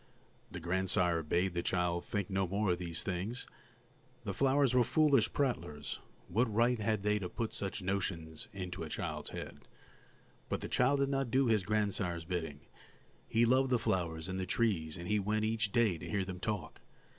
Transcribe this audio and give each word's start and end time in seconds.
The 0.49 0.59
grandsire 0.59 1.21
bade 1.21 1.53
the 1.53 1.61
child 1.61 2.05
think 2.05 2.27
no 2.27 2.47
more 2.47 2.71
of 2.71 2.79
these 2.79 3.03
things; 3.03 3.45
the 4.23 4.33
flowers 4.33 4.73
were 4.73 4.83
foolish 4.83 5.31
prattlers, 5.31 5.99
what 6.27 6.51
right 6.51 6.79
had 6.79 7.03
they 7.03 7.19
to 7.19 7.29
put 7.29 7.53
such 7.53 7.83
notions 7.83 8.47
into 8.51 8.81
a 8.81 8.89
child's 8.89 9.29
head? 9.29 9.59
But 10.49 10.61
the 10.61 10.67
child 10.69 11.01
did 11.01 11.09
not 11.09 11.29
do 11.29 11.45
his 11.45 11.61
grandsire's 11.63 12.25
bidding; 12.25 12.61
he 13.27 13.45
loved 13.45 13.69
the 13.69 13.77
flowers 13.77 14.27
and 14.27 14.39
the 14.39 14.47
trees, 14.47 14.97
and 14.97 15.07
he 15.07 15.19
went 15.19 15.45
each 15.45 15.71
day 15.71 15.99
to 15.99 16.09
hear 16.09 16.25
them 16.25 16.39
talk. 16.39 16.81